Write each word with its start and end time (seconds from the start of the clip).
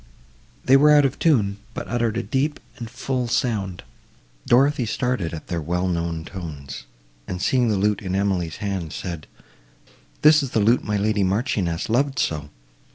They 0.65 0.75
were 0.77 0.89
out 0.89 1.05
of 1.05 1.19
tune, 1.19 1.57
but 1.75 1.87
uttered 1.87 2.17
a 2.17 2.23
deep 2.23 2.59
and 2.77 2.89
full 2.89 3.27
sound. 3.27 3.83
Dorothée 4.49 4.87
started 4.87 5.31
at 5.31 5.45
their 5.45 5.61
well 5.61 5.87
known 5.87 6.25
tones, 6.25 6.85
and, 7.27 7.39
seeing 7.39 7.67
the 7.69 7.77
lute 7.77 8.01
in 8.01 8.15
Emily's 8.15 8.55
hand, 8.57 8.93
said, 8.93 9.27
"This 10.23 10.41
is 10.41 10.49
the 10.57 10.59
lute 10.59 10.83
my 10.83 10.97
lady 10.97 11.21
Marchioness 11.23 11.87
loved 11.87 12.17
so! 12.17 12.49